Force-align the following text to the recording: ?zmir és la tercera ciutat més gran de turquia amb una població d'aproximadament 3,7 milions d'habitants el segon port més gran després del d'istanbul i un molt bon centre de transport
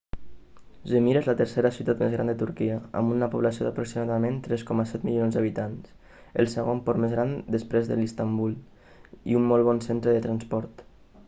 ?zmir 0.91 1.11
és 1.19 1.27
la 1.29 1.33
tercera 1.41 1.69
ciutat 1.75 1.99
més 2.03 2.13
gran 2.15 2.31
de 2.31 2.33
turquia 2.39 2.77
amb 3.01 3.13
una 3.15 3.27
població 3.33 3.67
d'aproximadament 3.67 4.39
3,7 4.49 5.05
milions 5.09 5.37
d'habitants 5.39 5.93
el 6.45 6.51
segon 6.55 6.83
port 6.89 7.03
més 7.05 7.15
gran 7.19 7.37
després 7.59 7.91
del 7.93 8.03
d'istanbul 8.07 8.57
i 9.35 9.41
un 9.43 9.49
molt 9.55 9.71
bon 9.71 9.85
centre 9.93 10.17
de 10.21 10.27
transport 10.29 10.87